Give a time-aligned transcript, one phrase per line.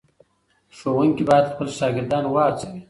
[0.77, 2.79] ښوونکي باید خپل شاګردان وهڅوي.